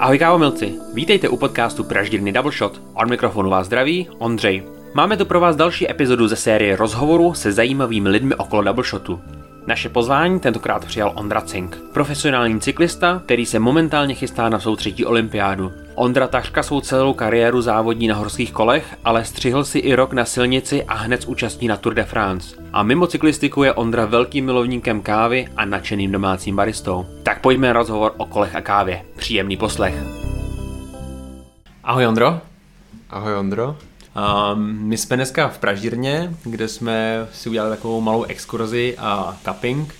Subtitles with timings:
[0.00, 2.82] Ahoj kávomilci, vítejte u podcastu Praždírny Double Shot.
[2.94, 4.62] Od mikrofonu vás zdraví Ondřej.
[4.94, 9.20] Máme tu pro vás další epizodu ze série rozhovoru se zajímavými lidmi okolo Double Shotu.
[9.66, 15.04] Naše pozvání tentokrát přijal Ondra Cink, profesionální cyklista, který se momentálně chystá na svou třetí
[15.04, 15.72] olympiádu.
[15.94, 20.24] Ondra takřka svou celou kariéru závodní na horských kolech, ale střihl si i rok na
[20.24, 22.56] silnici a hned účastní na Tour de France.
[22.72, 27.06] A mimo cyklistiku je Ondra velkým milovníkem kávy a nadšeným domácím baristou.
[27.22, 29.04] Tak pojďme na rozhovor o kolech a kávě.
[29.16, 29.94] Příjemný poslech.
[31.84, 32.40] Ahoj Ondro.
[33.10, 33.76] Ahoj Ondro.
[34.20, 39.94] Um, my jsme dneska v Pražírně, kde jsme si udělali takovou malou exkurzi a tapping.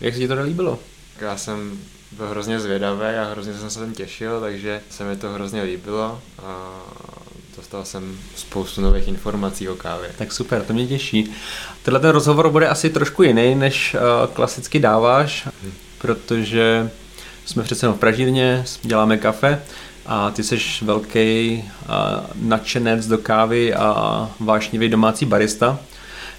[0.00, 0.78] Jak se ti to líbilo?
[1.20, 1.78] Já jsem
[2.12, 6.20] byl hrozně zvědavý a hrozně jsem se tam těšil, takže se mi to hrozně líbilo
[6.42, 6.80] a
[7.56, 10.10] dostal jsem spoustu nových informací o kávě.
[10.18, 11.32] Tak super, to mě těší.
[11.82, 15.72] Tenhle ten rozhovor bude asi trošku jiný, než uh, klasicky dáváš, hmm.
[15.98, 16.90] protože
[17.44, 19.62] jsme přece v Pražírně, děláme kafe
[20.06, 21.64] a ty jsi velký
[22.34, 25.78] nadšenec do kávy a vášnivý domácí barista,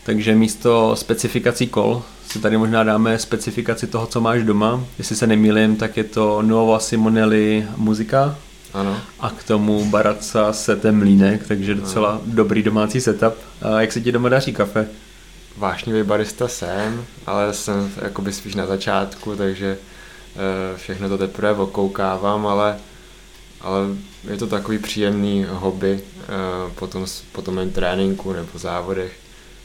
[0.03, 2.03] takže místo specifikací kol
[2.35, 4.83] si tady možná dáme specifikaci toho, co máš doma.
[4.97, 8.37] Jestli se nemýlím, tak je to Nuova Simonelli muzika.
[8.73, 8.97] Ano.
[9.19, 12.21] A k tomu Baraca setem mlínek, takže docela ano.
[12.25, 13.33] dobrý domácí setup.
[13.61, 14.87] A jak se ti doma daří kafe?
[15.57, 22.47] Vášnivý barista jsem, ale jsem jakoby spíš na začátku, takže eh, všechno to teprve okoukávám,
[22.47, 22.77] ale,
[23.65, 23.87] ale
[24.31, 26.25] je to takový příjemný hobby eh,
[26.75, 29.13] po tom, po tom tréninku nebo závodech,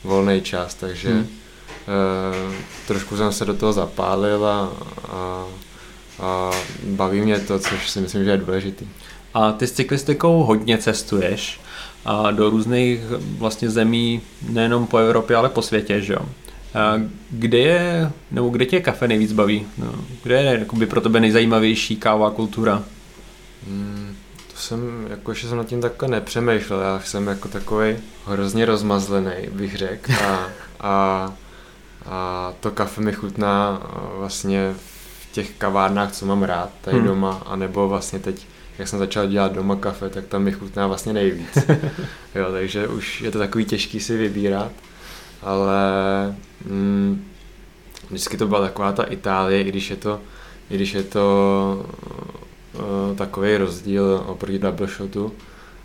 [0.04, 1.40] volný čas, takže hmm
[1.88, 2.54] Eh,
[2.86, 4.72] trošku jsem se do toho zapálil a,
[5.08, 5.44] a,
[6.20, 6.50] a
[6.84, 8.88] baví mě to, což si myslím, že je důležitý.
[9.34, 11.60] A ty s cyklistikou hodně cestuješ
[12.04, 13.00] a do různých
[13.38, 16.20] vlastně zemí, nejenom po Evropě, ale po světě, že jo?
[16.74, 16.94] A
[17.30, 19.66] kde je, nebo kde tě kafe nejvíc baví?
[19.78, 22.82] No, kde je jakoby pro tebe nejzajímavější kávová kultura?
[23.66, 24.16] Hmm,
[24.52, 29.32] to jsem, jako, že jsem nad tím takhle nepřemýšlel, já jsem jako takový hrozně rozmazlený,
[29.52, 30.12] bych řekl.
[30.12, 30.48] A,
[30.80, 31.32] a
[32.06, 33.82] a to kafe mi chutná
[34.16, 37.06] vlastně v těch kavárnách, co mám rád tady hmm.
[37.06, 38.46] doma, anebo vlastně teď,
[38.78, 41.58] jak jsem začal dělat doma kafe, tak tam mi chutná vlastně nejvíc.
[42.34, 44.72] jo, takže už je to takový těžký si vybírat,
[45.42, 45.80] ale
[46.64, 47.24] mm,
[48.08, 50.20] vždycky to byla taková ta Itálie, i když je to,
[50.70, 51.86] i když je to
[52.80, 55.32] uh, takový rozdíl oproti double shotu,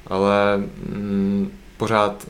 [0.07, 2.27] ale mm, pořád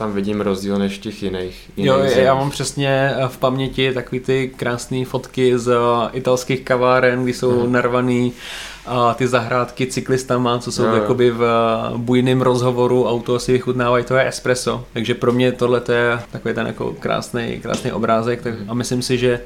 [0.00, 1.70] tam vidím rozdíl než těch jiných.
[1.76, 2.16] jiných jo, zemích.
[2.16, 7.32] já mám přesně eh, v paměti takový ty krásné fotky z eh, italských kaváren, kdy
[7.32, 7.72] jsou hmm.
[7.72, 8.32] narvaný
[8.86, 14.04] a ty zahrádky cyklistama, co jsou jo, jakoby v eh, bujném rozhovoru, auto si vychutnávají,
[14.04, 14.84] to je espresso.
[14.92, 18.70] Takže pro mě tohle je takový ten jako krásný, krásný obrázek tak, hmm.
[18.70, 19.40] a myslím si, že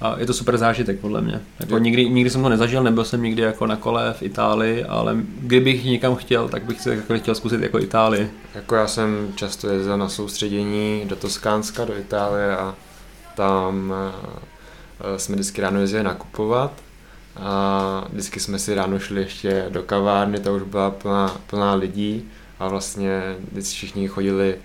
[0.00, 1.40] a je to super zážitek podle mě.
[1.60, 5.16] Jako nikdy, nikdy jsem to nezažil, nebyl jsem nikdy jako na kole v Itálii, ale
[5.40, 8.30] kdybych někam chtěl, tak bych se jako chtěl zkusit jako Itálii.
[8.54, 12.74] Jako já jsem často jezdil na soustředění do Toskánska, do Itálie a
[13.36, 16.72] tam uh, jsme vždycky ráno jezdili nakupovat
[17.36, 22.24] a vždycky jsme si ráno šli ještě do kavárny, ta už byla plná, plná lidí
[22.58, 24.56] a vlastně vždycky všichni chodili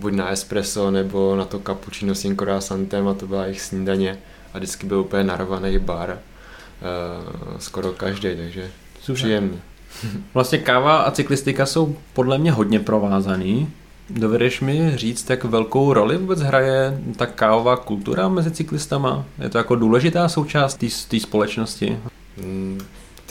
[0.00, 4.18] buď na espresso nebo na to cappuccino s tím croissantem a to byla jejich snídaně
[4.54, 8.70] a vždycky byl úplně narvaný bar, uh, skoro každý, takže
[9.00, 9.14] Super.
[9.14, 9.60] příjemný.
[10.34, 13.68] Vlastně káva a cyklistika jsou podle mě hodně provázaný.
[14.10, 19.24] Dovedeš mi říct, jak velkou roli vůbec hraje ta kávová kultura mezi cyklistama?
[19.38, 21.98] Je to jako důležitá součást té společnosti?
[22.36, 22.80] Mm,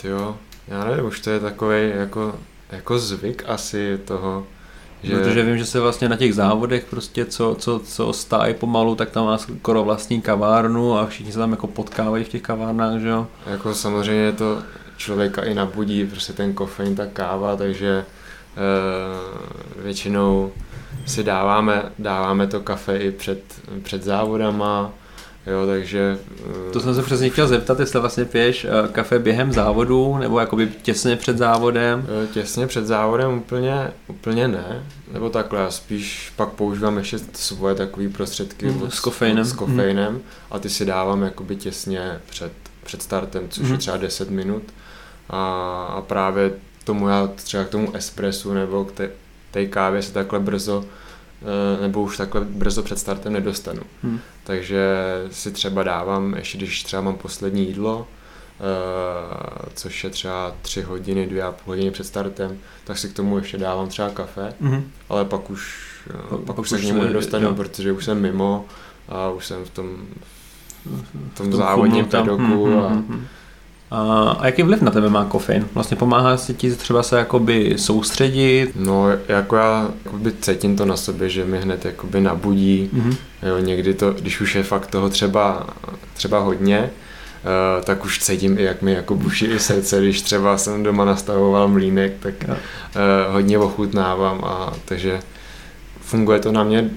[0.04, 0.36] jo,
[0.68, 2.34] já nevím, už to je takový jako,
[2.70, 4.46] jako zvyk asi toho,
[5.02, 5.16] že...
[5.16, 9.10] Protože vím, že se vlastně na těch závodech prostě, co, co, co stájí pomalu, tak
[9.10, 13.08] tam má skoro vlastní kavárnu a všichni se tam jako potkávají v těch kavárnách, že
[13.08, 13.26] jo?
[13.46, 14.62] Jako samozřejmě to
[14.96, 18.04] člověka i nabudí, prostě ten kofein, ta káva, takže e,
[19.82, 20.52] většinou
[21.06, 23.42] si dáváme, dáváme to kafe i před,
[23.82, 24.92] před závodama,
[25.46, 26.18] Jo, takže...
[26.72, 30.72] To jsem se přesně chtěl zeptat, jestli vlastně piješ eh, kafe během závodu, nebo jakoby
[30.82, 32.06] těsně před závodem?
[32.24, 37.74] Eh, těsně před závodem úplně, úplně ne, nebo takhle, já spíš pak používám ještě svoje
[37.74, 40.20] takové prostředky mm, s kofeinem, s kofeinem mm.
[40.50, 42.52] a ty si dávám jakoby těsně před,
[42.84, 43.66] před startem, což mm.
[43.66, 43.78] je mhm.
[43.78, 44.62] třeba 10 minut
[45.30, 46.52] a, a právě
[46.84, 49.10] tomu já třeba k tomu espresu nebo k té,
[49.50, 51.01] té kávě se takhle brzo Eh,
[51.80, 53.82] nebo už takhle brzo před startem nedostanu.
[54.02, 54.20] Hmm.
[54.44, 54.94] Takže
[55.30, 58.06] si třeba dávám, ještě když třeba mám poslední jídlo,
[58.52, 63.12] Uh, což je třeba tři hodiny, dvě a půl hodiny před startem, tak si k
[63.12, 64.82] tomu ještě dávám třeba kafe, mm-hmm.
[65.08, 65.90] ale pak už,
[66.30, 67.54] uh, pak, pak už se k němu nedostanu, jo.
[67.54, 68.64] protože už jsem mimo
[69.08, 69.96] a už jsem v tom,
[70.84, 72.84] v tom, v tom závodním pedoku mm-hmm.
[72.84, 73.02] a, A,
[73.92, 75.68] a jaký vliv na tebe má kofein?
[75.74, 78.72] Vlastně pomáhá si ti třeba se jakoby soustředit?
[78.76, 82.90] No, jako já jakoby cítím to na sobě, že mi hned jakoby nabudí.
[82.94, 83.16] Mm-hmm.
[83.42, 85.66] Jo, někdy to, když už je fakt toho třeba,
[86.14, 90.58] třeba hodně, uh, tak už cítím i, jak mi jako buší i srdce, když třeba
[90.58, 92.54] jsem doma nastavoval mlínek, tak uh,
[93.32, 95.20] hodně ochutnávám a takže
[96.00, 96.90] funguje to na mě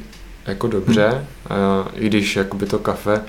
[0.46, 1.08] jako dobře,
[1.50, 1.88] hmm.
[1.96, 3.26] i když jakoby to kafe uh,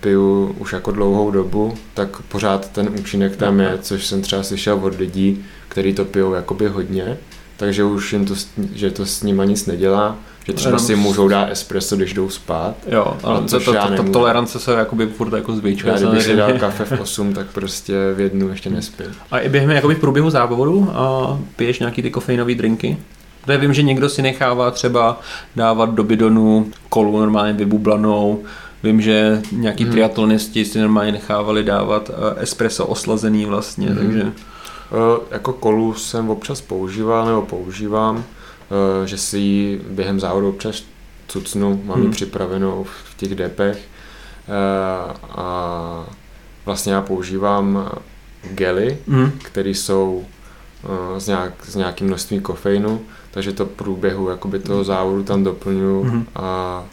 [0.00, 4.78] piju už jako dlouhou dobu, tak pořád ten účinek tam je, což jsem třeba slyšel
[4.82, 7.18] od lidí, kteří to pijou jakoby hodně,
[7.56, 8.34] takže už jim to,
[8.74, 10.16] že to s nima nic nedělá,
[10.46, 12.74] že třeba si můžou dát espresso, když jdou spát.
[12.86, 15.92] Jo, ale to, to, to, to, tolerance se jakoby furt jako zvětšuje.
[15.92, 19.06] Já kdybych si dal kafe v 8, tak prostě v jednu ještě nespím.
[19.30, 22.96] A i během jakoby v průběhu závodu a piješ nějaký ty kofeinové drinky?
[23.44, 25.20] Protože vím, že někdo si nechává třeba
[25.56, 28.42] dávat do bidonu kolu normálně vybublanou,
[28.82, 29.92] Vím, že nějaký hmm.
[29.92, 33.96] triatlonisti si normálně nechávali dávat eh, espresso oslazený vlastně, hmm.
[33.96, 34.32] takže...
[34.90, 38.24] Uh, jako kolu jsem občas používal nebo používám, uh,
[39.04, 40.82] že si ji během závodu občas
[41.26, 42.06] cucnu, mám hmm.
[42.06, 43.76] ji připravenou v těch depech
[44.48, 46.06] uh, a
[46.64, 47.90] vlastně já používám
[48.50, 49.32] gely, hmm.
[49.42, 50.24] které jsou
[51.18, 56.24] s, nějak, s nějakým množstvím kofeinu, takže to průběhu jakoby toho závodu tam doplňuji mm-hmm.
[56.34, 56.84] a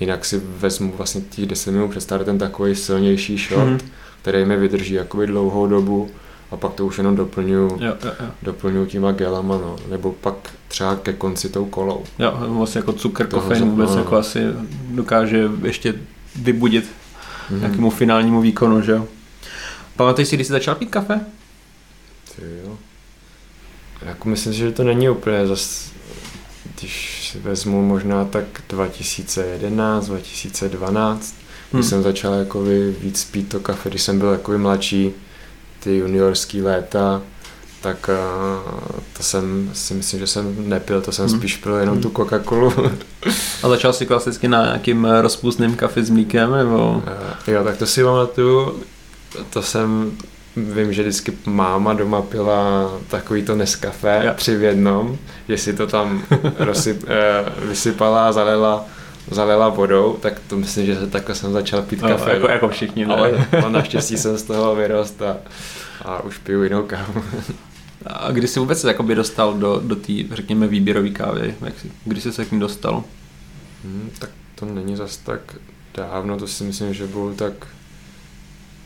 [0.00, 3.80] jinak si vezmu vlastně těch 10 minut před startem takový silnější shot, mm-hmm.
[4.22, 6.10] který mi vydrží jakoby dlouhou dobu
[6.50, 8.26] a pak to už jenom doplňuji, jo, jo, jo.
[8.42, 9.76] doplňuji těma gelama, no.
[9.88, 10.34] nebo pak
[10.68, 12.04] třeba ke konci tou kolou.
[12.18, 13.98] Jo, vlastně jako cukr, kofein vůbec no.
[13.98, 14.40] jako asi
[14.88, 15.94] dokáže ještě
[16.36, 17.58] vybudit mm-hmm.
[17.58, 19.08] nějakému finálnímu výkonu, že jo.
[19.96, 21.20] Pamatuješ si, když jsi začal pít kafe?
[22.36, 22.78] Ty jo.
[24.02, 25.92] Jako myslím, že to není úplně zas,
[26.78, 31.34] když si vezmu možná tak 2011, 2012,
[31.72, 31.80] hmm.
[31.80, 32.62] když jsem začal jako
[33.00, 35.12] víc pít to kafe, když jsem byl jako mladší,
[35.80, 37.22] ty juniorský léta,
[37.80, 41.38] tak uh, to jsem si myslím, že jsem nepil, to jsem hmm.
[41.38, 42.02] spíš pil jenom hmm.
[42.02, 42.90] tu Coca-Colu.
[43.62, 46.90] A začal si klasicky na nějakým rozpustným kafe s mlíkem, nebo?
[46.90, 48.82] Uh, jo, tak to si pamatuju,
[49.50, 50.12] to jsem
[50.56, 54.34] Vím, že vždycky máma doma pila takový to Nescafé ja.
[54.34, 55.18] tři v jednom,
[55.48, 56.22] že si to tam
[56.58, 58.84] rozsyp, uh, vysypala a zalela,
[59.30, 62.30] zalela vodou, tak to myslím, že se takhle jsem začal pít no, kafe.
[62.30, 63.14] Jako, jako všichni, ne?
[63.14, 65.36] Ale, ale naštěstí jsem z toho vyrost a,
[66.02, 67.22] a už piju jinou kávu.
[68.06, 71.54] A kdy jsi vůbec jakoby dostal do, do té, řekněme, výběrové kávy?
[71.64, 73.04] Jak jsi, kdy jsi se k ní dostal?
[73.84, 75.40] Hmm, tak to není zas tak
[75.94, 77.52] dávno, to si myslím, že bylo tak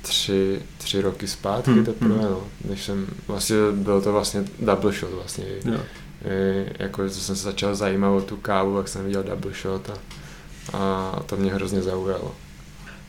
[0.03, 1.85] tři, tři roky zpátky hmm.
[1.85, 2.23] teprve, hmm.
[2.23, 5.81] no, než jsem, vlastně byl to vlastně double shot vlastně, jo.
[6.25, 9.91] I, jako že jsem se začal zajímat o tu kávu, jak jsem viděl double shot
[9.91, 9.95] a,
[10.73, 12.35] a to mě hrozně zaujalo.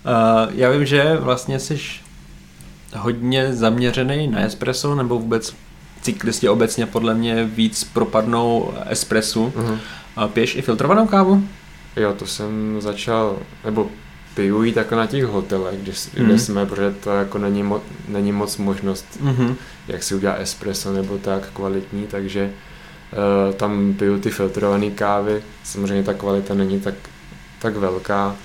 [0.05, 1.79] Uh, já vím, že vlastně jsi
[2.97, 5.55] hodně zaměřený na espresso, nebo vůbec
[6.01, 9.53] cyklisti obecně podle mě víc propadnou espressu.
[9.55, 9.79] Uh-huh.
[10.15, 11.44] A piješ i filtrovanou kávu?
[11.95, 13.89] Jo, to jsem začal, nebo
[14.36, 16.25] piju jí tak na těch hotelech, kde, mm.
[16.25, 19.56] kde jsme, protože to jako není, mo, není moc možnost, mm-hmm.
[19.88, 26.04] jak si udělat espresso nebo tak kvalitní, takže uh, tam piju ty filtrované kávy, samozřejmě
[26.04, 26.95] ta kvalita není tak,
[27.60, 28.36] tak velká,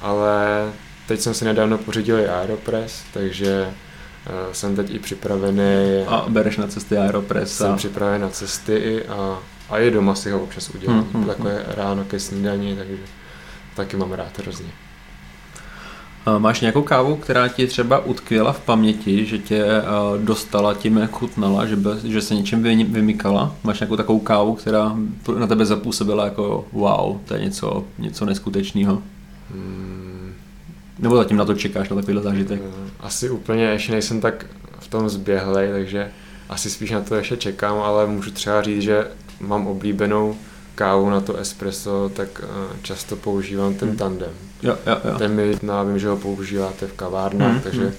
[0.00, 0.72] ale
[1.08, 6.04] teď jsem si nedávno pořídil i Aeropress, takže uh, jsem teď i připravený.
[6.06, 7.56] A bereš na cesty Aeropress?
[7.56, 7.76] Jsem a...
[7.76, 9.38] připravený na cesty i a,
[9.70, 11.26] a i doma si ho občas udělám, mm-hmm.
[11.26, 12.96] takové ráno ke snídani, takže
[13.76, 14.83] taky mám rád hrozně.
[16.38, 19.64] Máš nějakou kávu, která ti třeba utkvěla v paměti, že tě
[20.24, 22.62] dostala tím, jak chutnala, že, by, že se něčem
[22.92, 23.56] vymykala?
[23.64, 24.96] Máš nějakou takovou kávu, která
[25.38, 29.02] na tebe zapůsobila jako wow, to je něco, něco neskutečného?
[29.50, 30.32] Hmm.
[30.98, 32.60] Nebo zatím na to čekáš, na takovýhle zážitek?
[32.60, 34.46] Hmm, asi úplně ještě nejsem tak
[34.78, 36.10] v tom zběhlej, takže
[36.48, 39.06] asi spíš na to ještě čekám, ale můžu třeba říct, že
[39.40, 40.36] mám oblíbenou
[40.74, 43.98] kávu na to espresso, tak eh, často používám ten hmm.
[43.98, 44.32] tandem.
[44.62, 45.18] Jo, jo, jo.
[45.18, 47.60] Ten mi chutná, vím, že ho používáte v kavárnách, hmm.
[47.60, 47.92] takže hmm.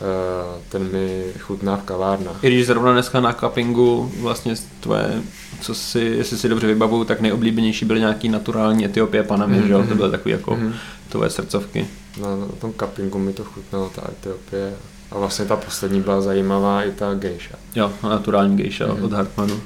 [0.00, 2.44] Uh, ten mi chutná v kavárnách.
[2.44, 5.22] I když zrovna dneska na cuppingu vlastně tvoje,
[5.60, 9.66] co si, jestli si dobře vybavuju, tak nejoblíbenější byly nějaký naturální Etiopie panami, mm-hmm.
[9.66, 9.78] že jo?
[9.78, 9.96] To hmm.
[9.96, 10.72] byly takový jako mm-hmm.
[11.08, 11.86] tvoje srdcovky.
[12.22, 14.72] Na, na tom cuppingu mi to chutnalo, ta Etiopie.
[15.10, 17.56] A vlastně ta poslední byla zajímavá, i ta geisha.
[17.74, 19.04] Jo, naturální geisha mm-hmm.
[19.04, 19.60] od Hartmanu.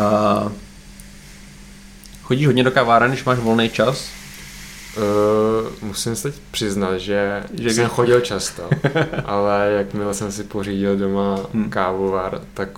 [0.00, 0.52] A
[2.32, 4.10] Chodíš hodně do kaváren, když máš volný čas?
[4.96, 8.70] Uh, musím se teď přiznat, že, že jsem chodil často,
[9.24, 11.70] ale jakmile jsem si pořídil doma hmm.
[11.70, 12.68] kávovar, tak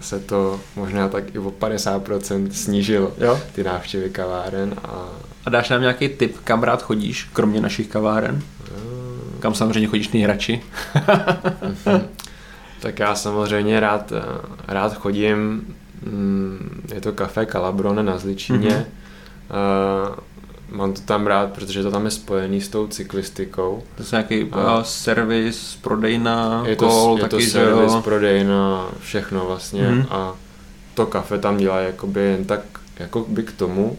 [0.00, 3.40] se to možná tak i o 50% snížilo, jo?
[3.54, 4.74] ty návštěvy kaváren.
[4.84, 5.08] A...
[5.46, 8.42] a dáš nám nějaký tip, kam rád chodíš, kromě našich kaváren?
[8.60, 10.62] Uh, kam samozřejmě chodíš nejradši?
[12.80, 14.22] tak já samozřejmě rád, eh,
[14.68, 15.66] rád chodím,
[16.94, 18.86] je to kafe Calabrone na Zličíně.
[19.50, 20.14] Mm-hmm.
[20.70, 23.82] Mám to tam rád, protože to tam je spojený s tou cyklistikou.
[23.94, 28.00] To je nějaký a servis, prodejna, je to, kol, je taky, to servis, jo?
[28.04, 29.82] prodejna, všechno vlastně.
[29.82, 30.06] Mm-hmm.
[30.10, 30.34] A
[30.94, 32.60] to kafe tam dělá jakoby jen tak
[32.98, 33.98] jakoby k tomu,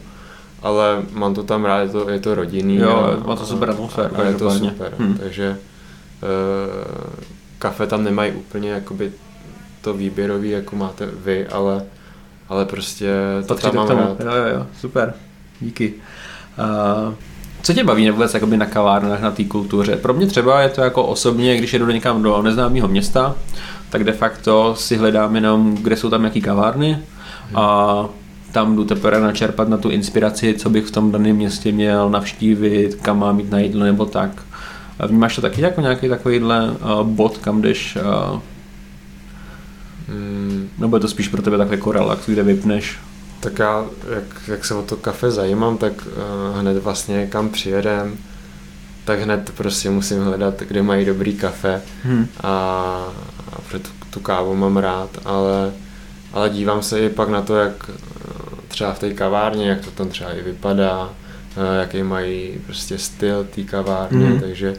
[0.62, 2.76] ale mám to tam rád, je to, je to rodinný.
[2.76, 4.16] Jo, má to super atmosféru.
[4.16, 5.18] A je to super, hmm.
[5.18, 7.14] takže uh,
[7.60, 9.12] kafe tam nemají úplně jakoby
[9.82, 11.84] to výběrový, jako máte vy, ale,
[12.50, 13.12] ale prostě
[13.46, 14.00] to tam mám tomu.
[14.00, 14.20] rád.
[14.20, 15.14] Jo, jo, jo, super,
[15.62, 15.94] díky.
[16.60, 17.14] Uh,
[17.62, 19.96] co tě baví vůbec jakoby na kavárnách, na té kultuře?
[19.96, 23.36] Pro mě třeba je to jako osobně, když jedu někam do neznámého města,
[23.90, 27.00] tak de facto si hledám jenom, kde jsou tam jaký kavárny
[27.56, 28.06] a
[28.52, 32.96] tam jdu teprve načerpat na tu inspiraci, co bych v tom daném městě měl navštívit,
[32.96, 34.44] kam mám jít na jídlo nebo tak.
[35.08, 37.98] Vnímáš to taky jako nějaký takovýhle uh, bod, kam jdeš
[38.34, 38.40] uh,
[40.12, 40.70] mm.
[40.78, 43.00] nebo je to spíš pro tebe takový jako relax, kde vypneš?
[43.40, 48.18] Tak já, jak, jak se o to kafe zajímám, tak uh, hned vlastně kam přijedem,
[49.06, 52.28] tak hned prostě musím hledat, kde mají dobrý kafe hmm.
[52.44, 52.50] a,
[53.52, 55.72] a pro tu, tu kávu mám rád, ale,
[56.34, 57.90] ale dívám se i pak na to, jak
[58.72, 61.10] třeba v té kavárně, jak to tam třeba i vypadá,
[61.58, 64.40] eh, jaký mají prostě styl té kavárny, mm.
[64.40, 64.76] takže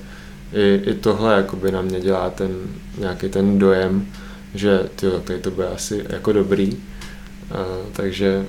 [0.53, 2.51] i, i tohle jakoby na mě dělá ten
[2.99, 4.07] nějaký ten dojem,
[4.55, 6.79] že tyjo, tady to bude asi jako dobrý, uh,
[7.93, 8.47] takže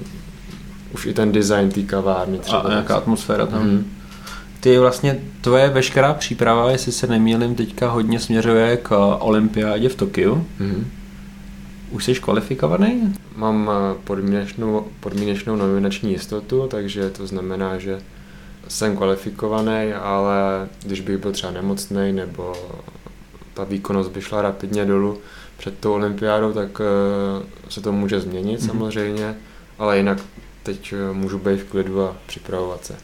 [0.94, 2.60] už i ten design té kavárny třeba.
[2.60, 3.64] A nějaká atmosféra tam.
[3.64, 3.92] Mm.
[4.60, 10.48] Ty vlastně, tvoje veškerá příprava, jestli se nemýlím, teďka hodně směřuje k olympiádě v Tokiu.
[10.60, 10.88] Mm.
[11.92, 13.14] Už jsi kvalifikovaný?
[13.36, 18.00] Mám eh, podmínečnou, podmínečnou nominační jistotu, takže to znamená, že
[18.68, 22.54] jsem kvalifikovaný, ale když bych byl třeba nemocný nebo
[23.54, 25.18] ta výkonnost by šla rapidně dolů
[25.64, 28.68] před tou olympiádou, tak eh, se to může změnit mm-hmm.
[28.68, 29.36] samozřejmě,
[29.80, 30.18] ale jinak
[30.64, 32.96] teď eh, můžu být v klidu a připravovat se.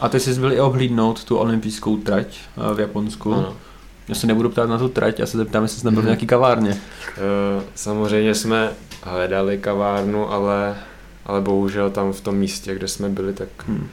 [0.00, 2.38] A ty jsi byl i ohlídnout tu olympijskou trať
[2.74, 3.34] v Japonsku.
[3.34, 3.56] Ano.
[4.08, 6.26] Já se nebudu ptát na tu trať, já se zeptám, jestli jsi nebyl v nějaký
[6.26, 6.70] kavárně.
[7.10, 8.70] Eh, samozřejmě jsme
[9.02, 10.76] hledali kavárnu, ale,
[11.26, 13.88] ale bohužel tam v tom místě, kde jsme byli, tak hmm.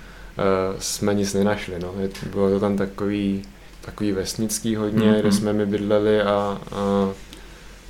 [0.79, 1.79] jsme nic nenašli.
[1.79, 1.93] No.
[2.31, 3.41] Bylo to tam takový,
[3.81, 5.19] takový vesnický hodně, hmm.
[5.19, 5.37] kde hmm.
[5.37, 7.09] jsme my bydleli a, a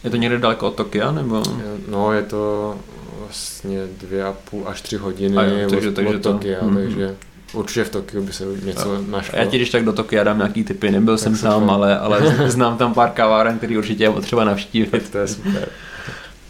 [0.04, 1.44] je to někde daleko od Tokia, nebo?
[1.88, 2.76] No, je to
[3.20, 6.66] vlastně dvě a půl až tři hodiny a jo, takže, od, takže od Tokia, to,
[6.66, 6.76] mm-hmm.
[6.76, 7.16] takže
[7.56, 9.02] Určitě v Tokiu by se něco jo.
[9.10, 9.40] našlo.
[9.40, 12.22] Já ti když tak do Tokia dám nějaký typy, nebyl tak jsem tam, ale, ale
[12.50, 15.10] znám tam pár kaváren, který určitě je potřeba navštívit.
[15.12, 15.70] To je super.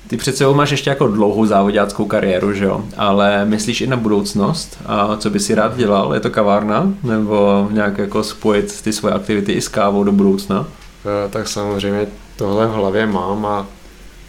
[0.07, 2.85] Ty před sebou máš ještě jako dlouhou závodáckou kariéru, že jo?
[2.97, 4.77] Ale myslíš i na budoucnost?
[4.85, 6.13] A co by si rád dělal?
[6.13, 6.93] Je to kavárna?
[7.03, 10.67] Nebo nějak jako spojit ty svoje aktivity i s kávou do budoucna?
[11.05, 13.67] Eh, tak samozřejmě tohle v hlavě mám a,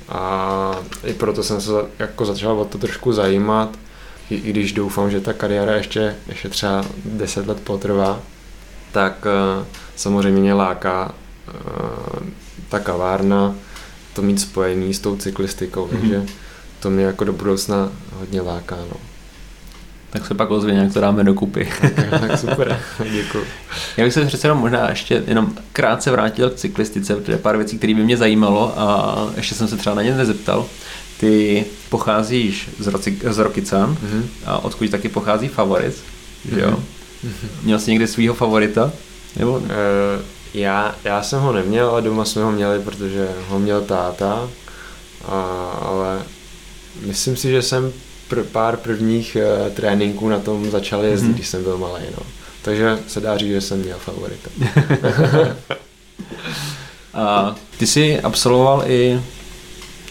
[0.09, 3.79] a i proto jsem se jako začal o to trošku zajímat
[4.31, 8.21] i, i když doufám, že ta kariéra ještě, ještě třeba 10 let potrvá,
[8.93, 9.65] tak uh,
[9.97, 11.15] samozřejmě mě láká
[11.49, 12.27] uh,
[12.69, 13.55] ta kavárna,
[14.13, 16.01] to mít spojený s tou cyklistikou, mm-hmm.
[16.01, 16.27] takže
[16.81, 18.77] to mě jako do budoucna hodně láká.
[18.77, 18.97] No.
[20.17, 21.69] Tak se pak ozvě, jak to dáme dokupy.
[21.81, 22.81] tak, tak super,
[23.13, 23.45] děkuji.
[23.97, 27.79] Já bych se přece jenom možná ještě jenom krátce vrátil k cyklistice, protože pár věcí,
[27.79, 30.67] které by mě zajímalo a ještě jsem se třeba na ně nezeptal.
[31.21, 34.23] Ty pocházíš z, Roci, z Rokycan mm-hmm.
[34.47, 36.59] a odkud taky pochází favorit, mm-hmm.
[36.59, 36.71] jo?
[37.25, 37.49] Mm-hmm.
[37.63, 38.93] Měl jsi někdy svého favorita?
[39.37, 39.53] Nebo?
[39.53, 39.65] Uh,
[40.55, 44.49] já, já jsem ho neměl, ale doma jsme ho měli, protože ho měl táta,
[45.25, 45.43] a,
[45.83, 46.23] ale
[47.07, 47.93] myslím si, že jsem
[48.31, 51.35] pr- pár prvních uh, tréninků na tom začal jezdit, mm-hmm.
[51.35, 52.27] když jsem byl malý, no.
[52.63, 54.51] Takže se dá říct, že jsem měl favorita.
[57.15, 59.21] a ty jsi absolvoval i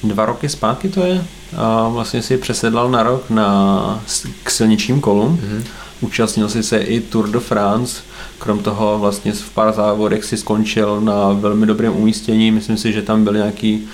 [0.04, 1.24] dva roky zpátky to je,
[1.58, 4.04] a vlastně si přesedlal na rok na,
[4.44, 5.38] k silničním kolům.
[5.38, 5.64] Mm-hmm.
[6.02, 8.02] Účastnil si se i Tour de France,
[8.40, 13.02] krom toho vlastně v pár závodech si skončil na velmi dobrém umístění, myslím si, že
[13.02, 13.88] tam byl nějaký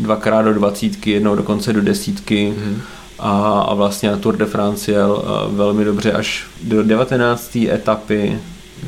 [0.00, 2.54] dvakrát do dvacítky, jednou dokonce do desítky.
[2.56, 2.80] Mm-hmm.
[3.18, 7.56] A, a vlastně na Tour de France jel velmi dobře až do 19.
[7.56, 8.38] etapy,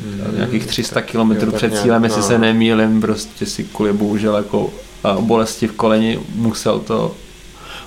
[0.05, 2.27] mm, nějakých 300 km před cílem, jestli no.
[2.27, 4.69] se nemýlim, prostě si kvůli bohužel jako
[5.19, 7.15] bolesti v koleni musel to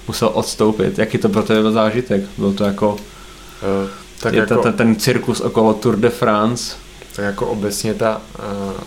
[0.08, 0.98] musel odstoupit.
[0.98, 2.22] Jaký to pro tebe byl zážitek?
[2.38, 6.76] Byl to jako, uh, tak je jako ten, ten cirkus okolo Tour de France?
[7.16, 8.22] Tak jako obecně ta,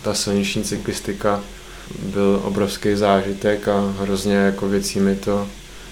[0.01, 1.41] ta silniční cyklistika
[1.99, 5.47] byl obrovský zážitek a hrozně jako věcí mi to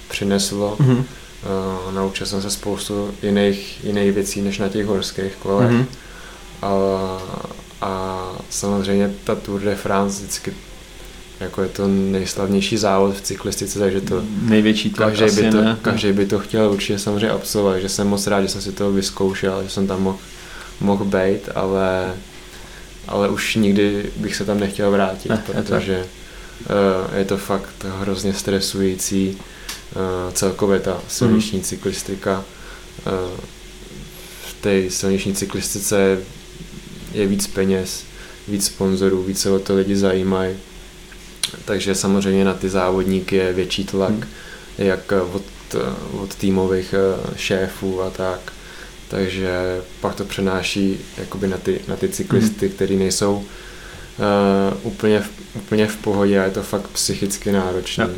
[0.09, 0.77] přineslo.
[0.79, 1.03] Mm-hmm.
[1.43, 5.71] Uh, naučil jsem se spoustu jiných, jiných věcí než na těch horských kolech.
[5.71, 5.85] Mm-hmm.
[6.61, 6.69] A,
[7.81, 10.53] a samozřejmě ta Tour de France vždycky
[11.39, 15.77] jako je to nejslavnější závod v cyklistice, takže to největší tlak každý by to, ne?
[15.81, 18.91] každý by to chtěl určitě samozřejmě absolvovat, že jsem moc rád, že jsem si to
[18.91, 20.17] vyzkoušel, že jsem tam mohl,
[20.79, 22.13] mohl být, ale,
[23.07, 27.85] ale už nikdy bych se tam nechtěl vrátit, Ne, je protože uh, je to fakt
[27.99, 29.37] hrozně stresující,
[30.33, 31.65] celkově ta silniční Mhm.
[31.67, 32.43] cyklistika.
[33.07, 33.39] Uh,
[34.49, 36.17] v té silniční cyklistice
[37.13, 38.03] je víc peněz,
[38.47, 40.55] víc sponzorů, více o to lidi zajímají.
[41.65, 44.23] Takže samozřejmě na ty závodníky je větší tlak, Hmm.
[44.77, 45.43] jak od,
[46.13, 48.53] od týmových eh, šéfů a tak.
[49.09, 52.75] Takže pak to přenáší jakoby na ty, na ty cyklisty, Hmm.
[52.75, 53.43] kteří nejsou
[54.19, 58.09] uh, úplně, v, úplně v pohodě a je to fakt psychicky náročné,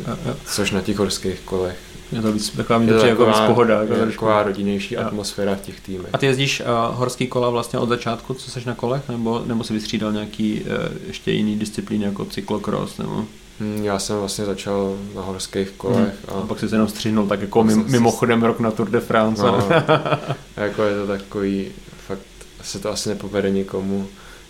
[0.46, 1.76] což na těch horských kolech.
[2.12, 3.80] Je to víc, taková, Je to to jako víc pohoda.
[3.80, 5.00] Jako je taková rodinnější Jo.
[5.06, 6.10] atmosféra v těch týmech.
[6.12, 6.66] A ty jezdíš uh,
[6.98, 10.68] horský kola vlastně od začátku, co seš na kolech, nebo, nebo si vystřídal nějaký uh,
[11.06, 13.24] ještě jiný disciplín jako cyklokros, nebo
[13.60, 17.26] Hm, Já jsem vlastně začal na horských kolech a a pak jsi se jenom střihnul
[17.26, 19.42] tak jako mim, mimochodem rok na Tour de France.
[19.42, 19.68] No,
[20.56, 21.66] jako je to takový,
[22.06, 22.20] fakt
[22.62, 24.06] se to asi nepovede nikomu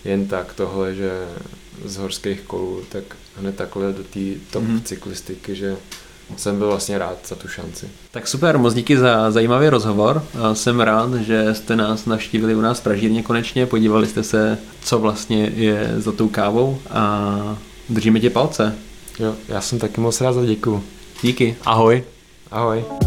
[0.07, 1.11] jen tak tohle, že
[1.85, 3.05] z horských kolů, tak
[3.37, 4.21] hned takhle do té
[4.51, 4.81] top Mhm.
[4.85, 5.77] cyklistiky, že
[6.37, 7.87] jsem byl vlastně rád za tu šanci.
[8.11, 10.25] Tak super, moc díky za zajímavý rozhovor.
[10.43, 14.59] A Jsem rád, že jste nás navštívili u nás v Pražírně konečně, podívali jste se,
[14.85, 17.59] co vlastně je za tou kávou a
[17.89, 18.75] držíme tě palce.
[19.19, 20.85] Jo, já jsem taky moc rád za děkuju.
[21.23, 22.05] Díky, ahoj.
[22.51, 23.06] Ahoj.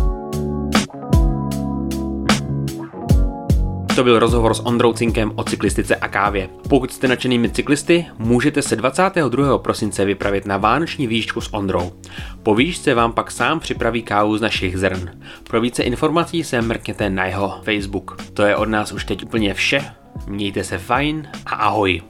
[3.96, 6.50] To byl rozhovor s Ondrou Cinkem o cyklistice a kávě.
[6.70, 9.58] Pokud jste nadšenými cyklisty, můžete se 22.
[9.58, 11.92] prosince vypravit na vánoční výšku s Ondrou.
[12.44, 15.10] Po výšce vám pak sám připraví kávu z našich zrn.
[15.44, 18.18] Pro více informací se mrkněte na jeho Facebook.
[18.34, 19.86] To je od nás už teď úplně vše.
[20.28, 22.02] Mějte se fajn a ahoj.